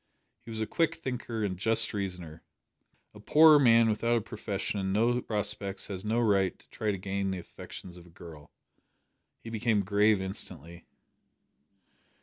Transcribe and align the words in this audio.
He 0.45 0.49
was 0.49 0.59
a 0.61 0.65
quick 0.65 0.95
thinker 0.95 1.43
and 1.43 1.59
just 1.59 1.93
reasoner. 1.93 2.41
A 3.13 3.19
poor 3.19 3.59
man 3.59 3.87
without 3.87 4.17
a 4.17 4.21
profession 4.21 4.79
and 4.79 4.91
no 4.91 5.21
prospects 5.21 5.85
has 5.89 6.03
no 6.03 6.19
right 6.19 6.57
to 6.57 6.67
try 6.71 6.89
to 6.89 6.97
gain 6.97 7.29
the 7.29 7.37
affections 7.37 7.97
of 7.97 8.07
a 8.07 8.09
girl. 8.09 8.49
He 9.43 9.51
became 9.51 9.81
grave 9.83 10.19
instantly. 10.19 10.85